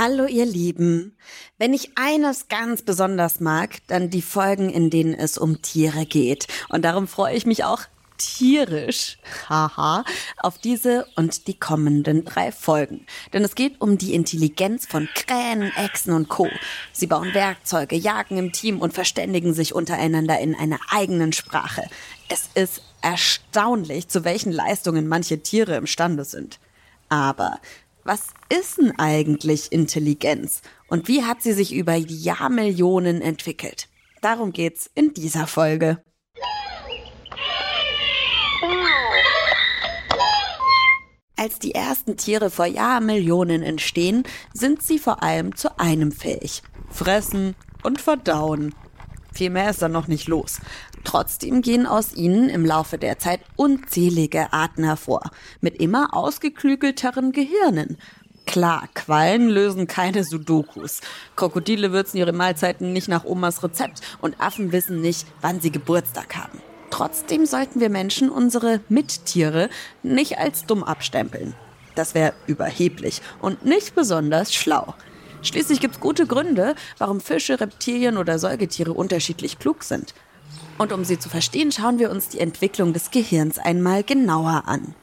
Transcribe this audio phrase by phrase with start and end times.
[0.00, 1.16] Hallo ihr Lieben.
[1.58, 6.46] Wenn ich eines ganz besonders mag, dann die Folgen, in denen es um Tiere geht.
[6.68, 7.80] Und darum freue ich mich auch
[8.16, 9.18] tierisch,
[9.48, 10.04] haha,
[10.36, 13.06] auf diese und die kommenden drei Folgen.
[13.32, 16.48] Denn es geht um die Intelligenz von Krähen, Echsen und Co.
[16.92, 21.82] Sie bauen Werkzeuge, jagen im Team und verständigen sich untereinander in einer eigenen Sprache.
[22.28, 26.60] Es ist erstaunlich, zu welchen Leistungen manche Tiere imstande sind.
[27.08, 27.58] Aber
[28.04, 33.88] was ist denn eigentlich Intelligenz und wie hat sie sich über Jahrmillionen entwickelt?
[34.22, 36.02] Darum geht's in dieser Folge.
[41.36, 46.62] Als die ersten Tiere vor Jahrmillionen entstehen, sind sie vor allem zu einem fähig.
[46.90, 48.74] Fressen und verdauen.
[49.32, 50.60] Viel mehr ist da noch nicht los.
[51.08, 55.30] Trotzdem gehen aus ihnen im Laufe der Zeit unzählige Arten hervor,
[55.62, 57.96] mit immer ausgeklügelteren Gehirnen.
[58.44, 61.00] Klar, Quallen lösen keine Sudokus.
[61.34, 66.36] Krokodile würzen ihre Mahlzeiten nicht nach Omas Rezept und Affen wissen nicht, wann sie Geburtstag
[66.36, 66.60] haben.
[66.90, 69.70] Trotzdem sollten wir Menschen unsere Mittiere
[70.02, 71.54] nicht als dumm abstempeln.
[71.94, 74.92] Das wäre überheblich und nicht besonders schlau.
[75.40, 80.12] Schließlich gibt es gute Gründe, warum Fische, Reptilien oder Säugetiere unterschiedlich klug sind.
[80.78, 84.94] Und um sie zu verstehen, schauen wir uns die Entwicklung des Gehirns einmal genauer an.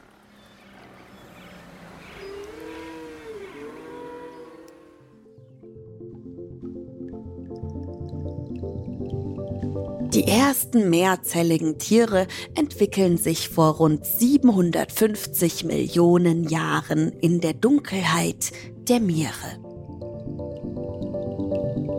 [10.14, 18.54] Die ersten mehrzelligen Tiere entwickeln sich vor rund 750 Millionen Jahren in der Dunkelheit
[18.88, 19.65] der Meere.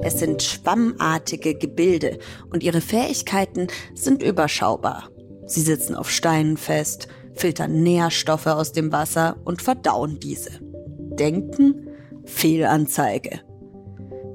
[0.07, 5.11] Es sind schwammartige Gebilde und ihre Fähigkeiten sind überschaubar.
[5.47, 10.61] Sie sitzen auf Steinen fest, filtern Nährstoffe aus dem Wasser und verdauen diese.
[10.63, 11.89] Denken?
[12.25, 13.41] Fehlanzeige.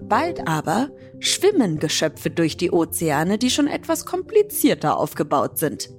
[0.04, 0.90] Bald aber
[1.20, 5.90] schwimmen Geschöpfe durch die Ozeane, die schon etwas komplizierter aufgebaut sind.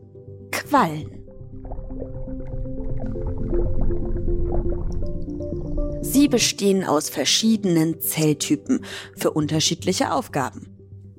[0.50, 1.21] Quallen.
[6.12, 8.84] Sie bestehen aus verschiedenen Zelltypen
[9.16, 10.66] für unterschiedliche Aufgaben.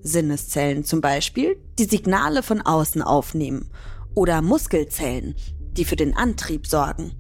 [0.04, 3.72] Sinneszellen zum Beispiel, die Signale von außen aufnehmen,
[4.14, 5.34] oder Muskelzellen,
[5.72, 7.14] die für den Antrieb sorgen.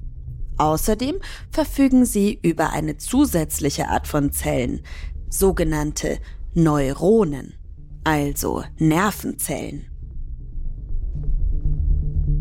[0.59, 1.15] Außerdem
[1.49, 4.81] verfügen sie über eine zusätzliche Art von Zellen,
[5.29, 6.19] sogenannte
[6.53, 7.55] Neuronen,
[8.03, 9.87] also Nervenzellen.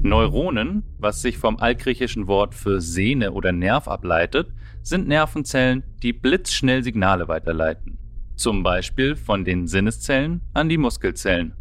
[0.03, 6.83] Neuronen, was sich vom altgriechischen Wort für Sehne oder Nerv ableitet, sind Nervenzellen, die blitzschnell
[6.83, 7.99] Signale weiterleiten.
[8.37, 11.55] Zum Beispiel von den Sinneszellen an die Muskelzellen.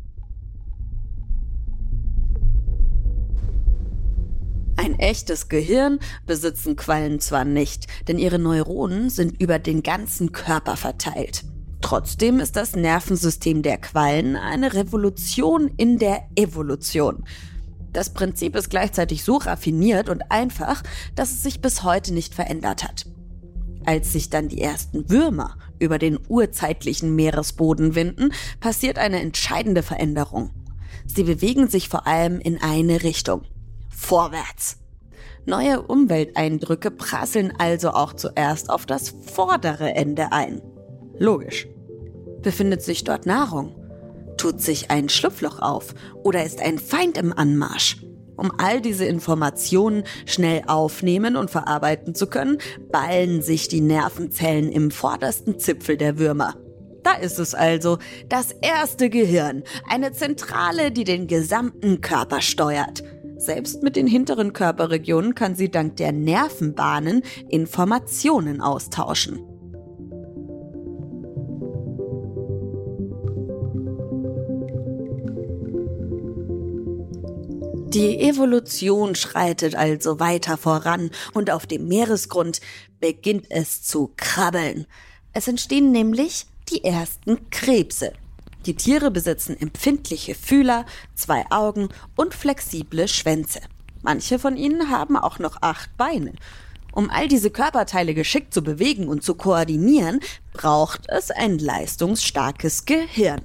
[4.77, 10.75] Ein echtes Gehirn besitzen Quallen zwar nicht, denn ihre Neuronen sind über den ganzen Körper
[10.75, 11.43] verteilt.
[11.81, 17.25] Trotzdem ist das Nervensystem der Quallen eine Revolution in der Evolution.
[17.93, 20.81] Das Prinzip ist gleichzeitig so raffiniert und einfach,
[21.15, 23.05] dass es sich bis heute nicht verändert hat.
[23.85, 30.51] Als sich dann die ersten Würmer über den urzeitlichen Meeresboden winden, passiert eine entscheidende Veränderung.
[31.07, 33.41] Sie bewegen sich vor allem in eine Richtung.
[33.89, 34.77] Vorwärts.
[35.45, 40.61] Neue Umwelteindrücke prasseln also auch zuerst auf das vordere Ende ein.
[41.17, 41.67] Logisch.
[42.41, 43.75] Befindet sich dort Nahrung?
[44.41, 45.93] Tut sich ein Schlupfloch auf?
[46.23, 47.97] Oder ist ein Feind im Anmarsch?
[48.37, 52.57] Um all diese Informationen schnell aufnehmen und verarbeiten zu können,
[52.91, 56.55] ballen sich die Nervenzellen im vordersten Zipfel der Würmer.
[57.03, 57.99] Da ist es also,
[58.29, 63.03] das erste Gehirn, eine Zentrale, die den gesamten Körper steuert.
[63.37, 69.50] Selbst mit den hinteren Körperregionen kann sie dank der Nervenbahnen Informationen austauschen.
[77.93, 82.61] Die Evolution schreitet also weiter voran und auf dem Meeresgrund
[83.01, 84.85] beginnt es zu krabbeln.
[85.33, 88.13] Es entstehen nämlich die ersten Krebse.
[88.65, 90.85] Die Tiere besitzen empfindliche Fühler,
[91.15, 93.59] zwei Augen und flexible Schwänze.
[94.01, 96.31] Manche von ihnen haben auch noch acht Beine.
[96.93, 100.21] Um all diese Körperteile geschickt zu bewegen und zu koordinieren,
[100.53, 103.41] braucht es ein leistungsstarkes Gehirn.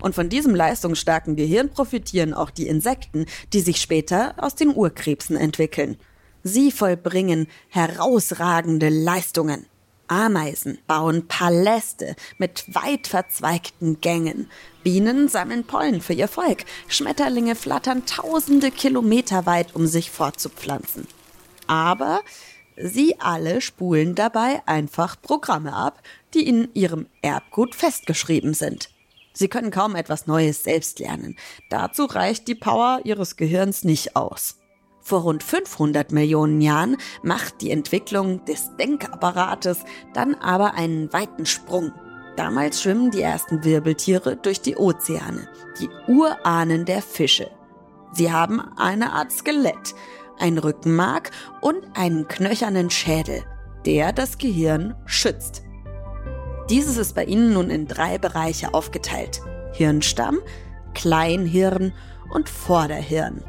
[0.00, 5.36] Und von diesem leistungsstarken Gehirn profitieren auch die Insekten, die sich später aus den Urkrebsen
[5.36, 5.96] entwickeln.
[6.42, 9.66] Sie vollbringen herausragende Leistungen.
[10.08, 14.50] Ameisen bauen Paläste mit weit verzweigten Gängen.
[14.82, 16.64] Bienen sammeln Pollen für ihr Volk.
[16.88, 21.06] Schmetterlinge flattern tausende Kilometer weit, um sich fortzupflanzen.
[21.68, 22.22] Aber
[22.76, 26.02] sie alle spulen dabei einfach Programme ab,
[26.34, 28.90] die in ihrem Erbgut festgeschrieben sind.
[29.32, 31.36] Sie können kaum etwas Neues selbst lernen.
[31.68, 34.56] Dazu reicht die Power ihres Gehirns nicht aus.
[35.00, 39.78] Vor rund 500 Millionen Jahren macht die Entwicklung des Denkapparates
[40.12, 41.92] dann aber einen weiten Sprung.
[42.36, 45.48] Damals schwimmen die ersten Wirbeltiere durch die Ozeane,
[45.80, 47.50] die Urahnen der Fische.
[48.12, 49.94] Sie haben eine Art Skelett,
[50.38, 51.30] ein Rückenmark
[51.60, 53.44] und einen knöchernen Schädel,
[53.86, 55.62] der das Gehirn schützt.
[56.70, 59.40] Dieses ist bei ihnen nun in drei Bereiche aufgeteilt.
[59.72, 60.38] Hirnstamm,
[60.94, 61.92] Kleinhirn
[62.32, 63.42] und Vorderhirn.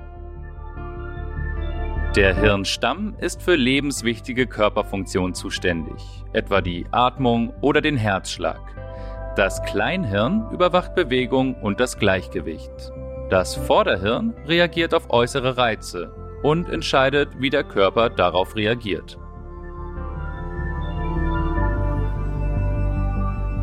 [2.16, 6.02] Der Hirnstamm ist für lebenswichtige Körperfunktionen zuständig,
[6.34, 8.60] etwa die Atmung oder den Herzschlag.
[9.36, 12.92] Das Kleinhirn überwacht Bewegung und das Gleichgewicht.
[13.30, 19.20] Das Vorderhirn reagiert auf äußere Reize und entscheidet, wie der Körper darauf reagiert.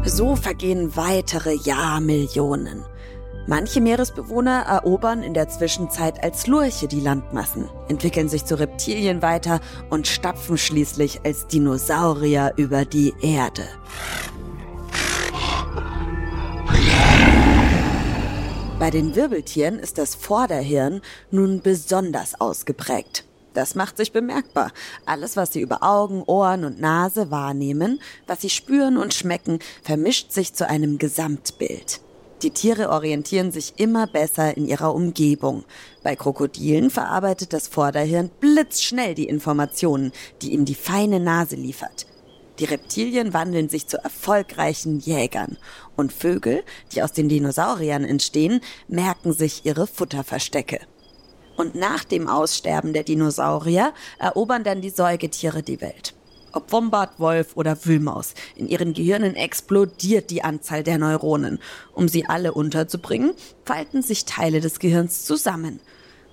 [0.05, 2.85] So vergehen weitere Jahrmillionen.
[3.47, 9.61] Manche Meeresbewohner erobern in der Zwischenzeit als Lurche die Landmassen, entwickeln sich zu Reptilien weiter
[9.91, 13.65] und stapfen schließlich als Dinosaurier über die Erde.
[18.79, 23.28] Bei den Wirbeltieren ist das Vorderhirn nun besonders ausgeprägt.
[23.59, 24.71] Das macht sich bemerkbar.
[25.05, 30.31] Alles, was sie über Augen, Ohren und Nase wahrnehmen, was sie spüren und schmecken, vermischt
[30.31, 32.01] sich zu einem Gesamtbild.
[32.43, 35.65] Die Tiere orientieren sich immer besser in ihrer Umgebung.
[36.05, 42.07] Bei Krokodilen verarbeitet das Vorderhirn blitzschnell die Informationen, die ihm die feine Nase liefert.
[42.61, 45.59] Die Reptilien wandeln sich zu erfolgreichen Jägern
[45.97, 46.63] und Vögel,
[46.93, 50.79] die aus den Dinosauriern entstehen, merken sich ihre Futterverstecke.
[51.59, 56.15] Und nach dem Aussterben der Dinosaurier erobern dann die Säugetiere die Welt
[56.53, 58.35] ob Wombat, Wolf oder Wühlmaus.
[58.57, 61.59] In ihren Gehirnen explodiert die Anzahl der Neuronen.
[61.93, 63.33] Um sie alle unterzubringen,
[63.65, 65.79] falten sich Teile des Gehirns zusammen.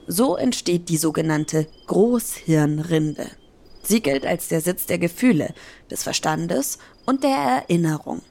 [0.07, 3.27] So entsteht die sogenannte Großhirnrinde.
[3.83, 5.53] Sie gilt als der Sitz der Gefühle,
[5.91, 8.21] des Verstandes und der Erinnerung.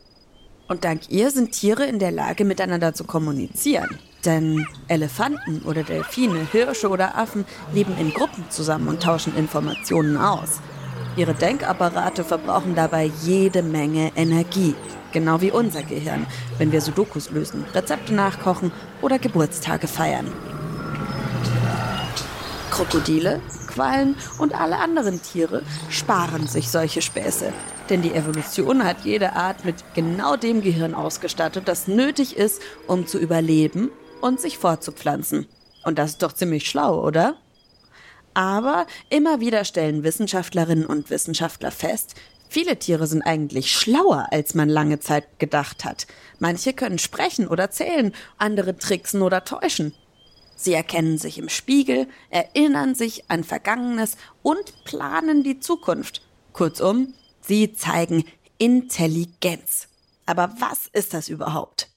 [0.67, 3.99] Und dank ihr sind Tiere in der Lage, miteinander zu kommunizieren.
[4.25, 7.44] Denn Elefanten oder Delfine, Hirsche oder Affen
[7.75, 10.61] leben in Gruppen zusammen und tauschen Informationen aus.
[11.17, 14.75] Ihre Denkapparate verbrauchen dabei jede Menge Energie.
[15.12, 16.26] Genau wie unser Gehirn,
[16.59, 20.26] wenn wir Sudokus lösen, Rezepte nachkochen oder Geburtstage feiern.
[22.71, 27.53] Krokodile, Quallen und alle anderen Tiere sparen sich solche Späße.
[27.91, 33.06] Denn die Evolution hat jede Art mit genau dem Gehirn ausgestattet, das nötig ist, um
[33.06, 33.91] zu überleben
[34.25, 35.47] und sich fortzupflanzen.
[35.85, 37.37] Und das ist doch ziemlich schlau, oder?
[38.32, 42.15] Aber immer wieder stellen Wissenschaftlerinnen und Wissenschaftler fest,
[42.49, 46.06] viele Tiere sind eigentlich schlauer, als man lange Zeit gedacht hat.
[46.38, 49.95] Manche können sprechen oder zählen, andere tricksen oder täuschen.
[50.57, 56.23] Sie erkennen sich im Spiegel, erinnern sich an Vergangenes und planen die Zukunft.
[56.54, 57.12] Kurzum,
[57.43, 58.25] sie zeigen
[58.57, 59.88] Intelligenz.
[60.25, 61.93] Aber was ist das überhaupt?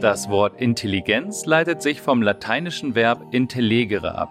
[0.00, 4.30] Das Wort Intelligenz leitet sich vom lateinischen Verb intellegere ab.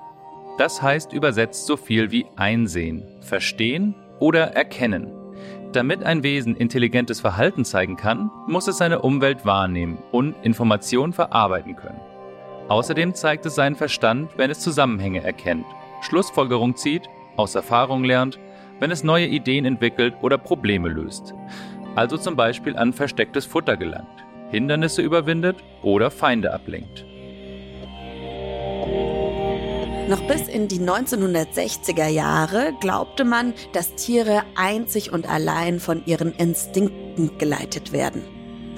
[0.57, 5.12] Das heißt übersetzt so viel wie einsehen, verstehen oder erkennen.
[5.74, 11.75] Damit ein Wesen intelligentes Verhalten zeigen kann, muss es seine Umwelt wahrnehmen und Informationen verarbeiten
[11.75, 12.00] können.
[12.69, 15.65] Außerdem zeigt es seinen Verstand, wenn es Zusammenhänge erkennt,
[16.00, 18.39] Schlussfolgerung zieht, aus Erfahrung lernt,
[18.79, 21.33] wenn es neue Ideen entwickelt oder Probleme löst.
[21.95, 24.26] Also zum Beispiel an verstecktes Futter gelangt.
[24.50, 27.06] Hindernisse überwindet oder Feinde ablenkt.
[30.10, 36.32] Noch bis in die 1960er Jahre glaubte man, dass Tiere einzig und allein von ihren
[36.32, 38.24] Instinkten geleitet werden.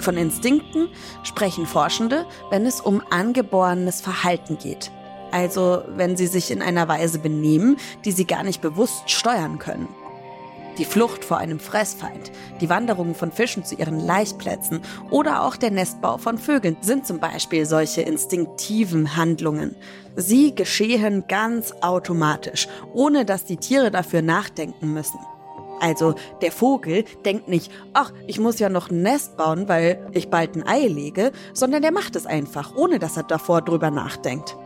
[0.00, 0.88] Von Instinkten
[1.22, 4.90] sprechen Forschende, wenn es um angeborenes Verhalten geht.
[5.30, 9.88] Also wenn sie sich in einer Weise benehmen, die sie gar nicht bewusst steuern können.
[10.78, 15.70] Die Flucht vor einem Fressfeind, die Wanderungen von Fischen zu ihren Laichplätzen oder auch der
[15.70, 19.76] Nestbau von Vögeln sind zum Beispiel solche instinktiven Handlungen.
[20.16, 25.18] Sie geschehen ganz automatisch, ohne dass die Tiere dafür nachdenken müssen.
[25.80, 30.28] Also der Vogel denkt nicht, ach, ich muss ja noch ein Nest bauen, weil ich
[30.28, 34.56] bald ein Ei lege, sondern der macht es einfach, ohne dass er davor drüber nachdenkt.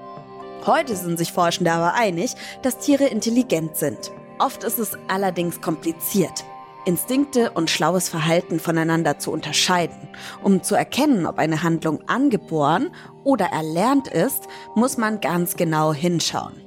[0.66, 4.12] Heute sind sich Forschende aber einig, dass Tiere intelligent sind.
[4.38, 6.44] Oft ist es allerdings kompliziert.
[6.86, 10.08] Instinkte und schlaues Verhalten voneinander zu unterscheiden.
[10.42, 12.90] Um zu erkennen, ob eine Handlung angeboren
[13.22, 16.60] oder erlernt ist, muss man ganz genau hinschauen.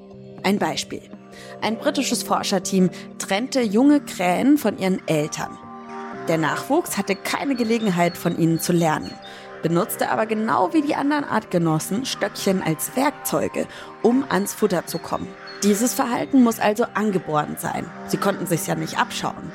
[0.43, 1.01] Ein Beispiel.
[1.61, 5.57] Ein britisches Forscherteam trennte junge Krähen von ihren Eltern.
[6.27, 9.11] Der Nachwuchs hatte keine Gelegenheit von ihnen zu lernen,
[9.61, 13.67] benutzte aber genau wie die anderen Artgenossen Stöckchen als Werkzeuge,
[14.01, 15.27] um ans Futter zu kommen.
[15.63, 17.89] Dieses Verhalten muss also angeboren sein.
[18.07, 19.51] Sie konnten sich ja nicht abschauen.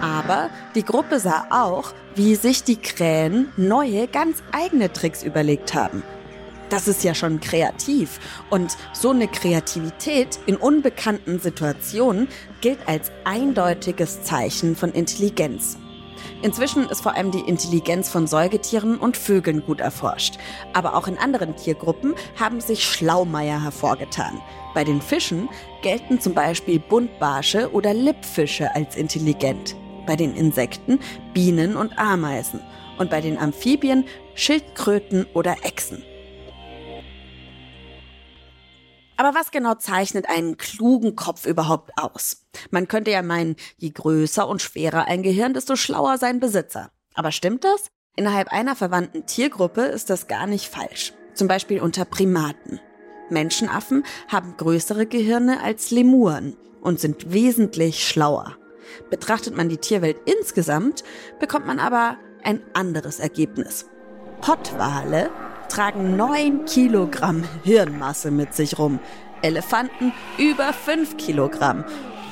[0.00, 6.02] Aber die Gruppe sah auch, wie sich die Krähen neue, ganz eigene Tricks überlegt haben.
[6.70, 8.18] Das ist ja schon kreativ.
[8.50, 12.28] Und so eine Kreativität in unbekannten Situationen
[12.60, 15.78] gilt als eindeutiges Zeichen von Intelligenz.
[16.42, 20.36] Inzwischen ist vor allem die Intelligenz von Säugetieren und Vögeln gut erforscht.
[20.72, 24.40] Aber auch in anderen Tiergruppen haben sich Schlaumeier hervorgetan.
[24.74, 25.48] Bei den Fischen
[25.82, 29.76] gelten zum Beispiel Buntbarsche oder Lippfische als intelligent.
[30.06, 30.98] Bei den Insekten
[31.32, 32.60] Bienen und Ameisen.
[32.98, 34.04] Und bei den Amphibien
[34.34, 36.02] Schildkröten oder Echsen.
[39.16, 42.44] Aber was genau zeichnet einen klugen Kopf überhaupt aus?
[42.70, 46.90] Man könnte ja meinen, je größer und schwerer ein Gehirn, desto schlauer sein Besitzer.
[47.14, 47.90] Aber stimmt das?
[48.16, 51.12] Innerhalb einer verwandten Tiergruppe ist das gar nicht falsch.
[51.34, 52.80] Zum Beispiel unter Primaten.
[53.30, 58.56] Menschenaffen haben größere Gehirne als Lemuren und sind wesentlich schlauer.
[59.10, 61.02] Betrachtet man die Tierwelt insgesamt,
[61.40, 63.86] bekommt man aber ein anderes Ergebnis.
[64.40, 65.30] Pottwale
[65.68, 69.00] tragen 9 Kilogramm Hirnmasse mit sich rum.
[69.42, 71.84] Elefanten über 5 Kilogramm.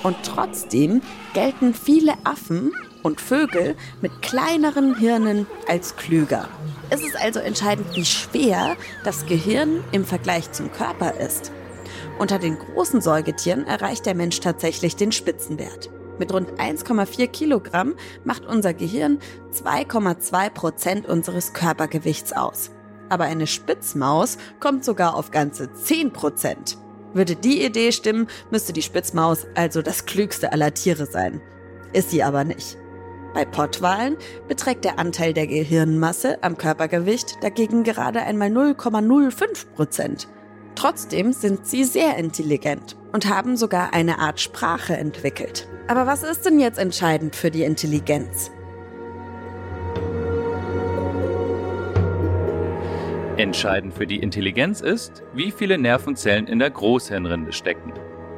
[0.02, 1.02] Und trotzdem
[1.34, 2.72] gelten viele Affen
[3.02, 6.48] und Vögel mit kleineren Hirnen als klüger.
[6.90, 11.52] Es ist also entscheidend, wie schwer das Gehirn im Vergleich zum Körper ist.
[12.18, 15.90] Unter den großen Säugetieren erreicht der Mensch tatsächlich den Spitzenwert.
[16.18, 19.18] Mit rund 1,4 Kilogramm macht unser Gehirn
[19.52, 22.70] 2,2 Prozent unseres Körpergewichts aus
[23.12, 26.78] aber eine Spitzmaus kommt sogar auf ganze 10 Prozent.
[27.12, 31.42] Würde die Idee stimmen, müsste die Spitzmaus also das klügste aller Tiere sein.
[31.92, 32.78] Ist sie aber nicht.
[33.34, 34.16] Bei Pottwalen
[34.48, 40.28] beträgt der Anteil der Gehirnmasse am Körpergewicht dagegen gerade einmal 0,05 Prozent.
[40.74, 45.68] Trotzdem sind sie sehr intelligent und haben sogar eine Art Sprache entwickelt.
[45.86, 48.50] Aber was ist denn jetzt entscheidend für die Intelligenz?
[53.38, 57.94] Entscheidend für die Intelligenz ist, wie viele Nervenzellen in der Großhirnrinde stecken.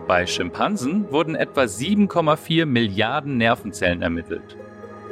[0.06, 4.56] Bei Schimpansen wurden etwa 7,4 Milliarden Nervenzellen ermittelt.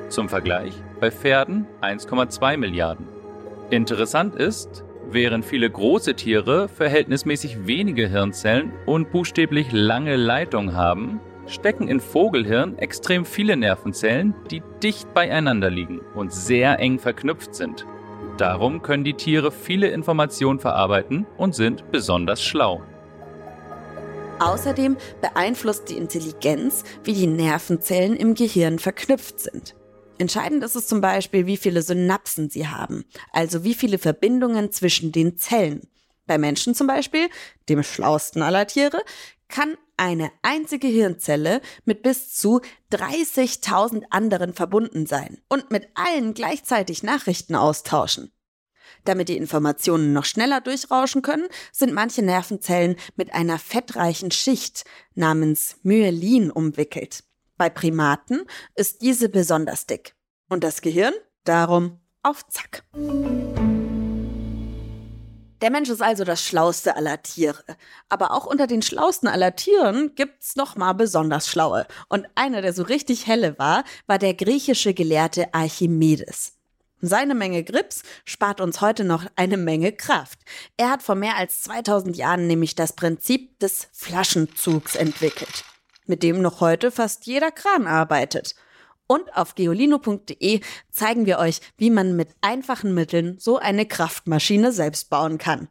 [0.09, 3.09] Zum Vergleich bei Pferden 1,2 Milliarden.
[3.71, 11.89] Interessant ist, während viele große Tiere verhältnismäßig wenige Hirnzellen und buchstäblich lange Leitungen haben, stecken
[11.89, 17.85] in Vogelhirn extrem viele Nervenzellen, die dicht beieinander liegen und sehr eng verknüpft sind.
[18.39, 22.83] Darum können die Tiere viele Informationen verarbeiten und sind besonders schlau.
[24.41, 29.77] Außerdem beeinflusst die Intelligenz, wie die Nervenzellen im Gehirn verknüpft sind.
[30.19, 35.13] Entscheidend ist es zum Beispiel, wie viele Synapsen sie haben, also wie viele Verbindungen zwischen
[35.13, 35.89] den Zellen.
[36.27, 37.29] Bei Menschen zum Beispiel,
[37.69, 39.03] dem schlausten aller Tiere,
[39.49, 47.05] kann eine einzige Hirnzelle mit bis zu 30.000 anderen verbunden sein und mit allen gleichzeitig
[47.05, 48.33] Nachrichten austauschen.
[49.05, 55.77] Damit die Informationen noch schneller durchrauschen können, sind manche Nervenzellen mit einer fettreichen Schicht namens
[55.85, 57.23] Myelin umwickelt.
[57.57, 58.43] Bei Primaten
[58.75, 60.17] ist diese besonders dick.
[60.49, 62.83] Und das Gehirn darum auf Zack.
[65.63, 67.63] Der Mensch ist also das schlauste aller Tiere.
[68.09, 71.87] Aber auch unter den schlausten aller Tieren gibt's noch mal besonders schlaue.
[72.09, 76.55] Und einer, der so richtig helle war, war der griechische Gelehrte Archimedes.
[77.01, 80.41] Seine Menge Grips spart uns heute noch eine Menge Kraft.
[80.77, 85.65] Er hat vor mehr als 2000 Jahren nämlich das Prinzip des Flaschenzugs entwickelt,
[86.07, 88.57] mit dem noch heute fast jeder Kran arbeitet.
[89.07, 95.11] Und auf geolino.de zeigen wir euch, wie man mit einfachen Mitteln so eine Kraftmaschine selbst
[95.11, 95.69] bauen kann.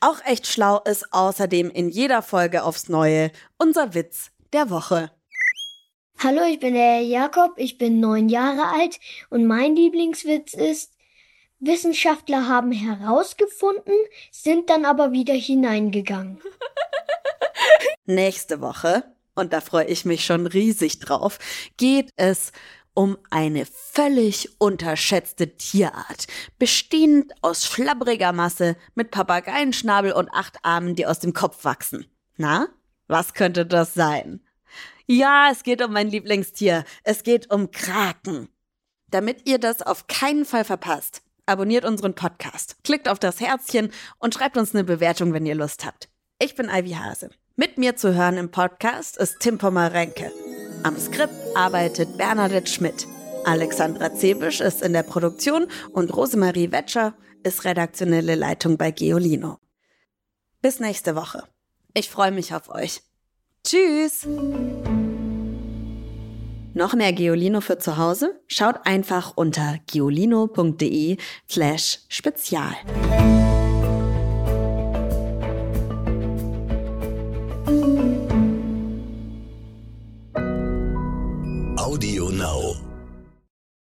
[0.00, 5.10] Auch echt schlau ist außerdem in jeder Folge aufs Neue unser Witz der Woche.
[6.22, 10.92] Hallo, ich bin der Jakob, ich bin neun Jahre alt und mein Lieblingswitz ist,
[11.58, 13.94] Wissenschaftler haben herausgefunden,
[14.30, 16.40] sind dann aber wieder hineingegangen.
[18.06, 21.38] Nächste Woche, und da freue ich mich schon riesig drauf,
[21.76, 22.52] geht es
[22.94, 26.26] um eine völlig unterschätzte Tierart,
[26.58, 32.06] bestehend aus schlabbriger Masse mit Papageienschnabel und acht Armen, die aus dem Kopf wachsen.
[32.36, 32.68] Na,
[33.08, 34.40] was könnte das sein?
[35.06, 36.84] Ja, es geht um mein Lieblingstier.
[37.02, 38.48] Es geht um Kraken.
[39.10, 44.34] Damit ihr das auf keinen Fall verpasst, abonniert unseren Podcast, klickt auf das Herzchen und
[44.34, 46.08] schreibt uns eine Bewertung, wenn ihr Lust habt.
[46.40, 47.30] Ich bin Ivy Hase.
[47.56, 50.32] Mit mir zu hören im Podcast ist Tim Pommerenke.
[50.82, 53.06] Am Skript arbeitet Bernadette Schmidt.
[53.44, 59.58] Alexandra Zebisch ist in der Produktion und Rosemarie Wetscher ist redaktionelle Leitung bei Geolino.
[60.62, 61.44] Bis nächste Woche.
[61.92, 63.02] Ich freue mich auf euch.
[63.62, 64.26] Tschüss!
[66.74, 68.40] Noch mehr Geolino für zu Hause?
[68.48, 71.18] Schaut einfach unter geolino.de
[71.48, 72.74] slash spezial.